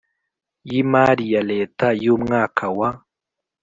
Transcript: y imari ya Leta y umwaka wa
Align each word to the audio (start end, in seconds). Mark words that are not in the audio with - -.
y 0.71 0.73
imari 0.81 1.23
ya 1.33 1.41
Leta 1.51 1.87
y 2.03 2.07
umwaka 2.15 2.65
wa 2.77 2.89